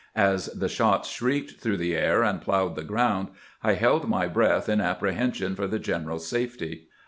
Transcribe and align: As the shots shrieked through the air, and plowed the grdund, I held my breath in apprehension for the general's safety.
As 0.15 0.47
the 0.47 0.67
shots 0.67 1.09
shrieked 1.09 1.59
through 1.61 1.77
the 1.77 1.95
air, 1.95 2.23
and 2.23 2.41
plowed 2.41 2.73
the 2.75 2.83
grdund, 2.83 3.27
I 3.63 3.73
held 3.73 4.09
my 4.09 4.27
breath 4.27 4.67
in 4.67 4.81
apprehension 4.81 5.53
for 5.55 5.67
the 5.67 5.77
general's 5.77 6.25
safety. 6.27 6.87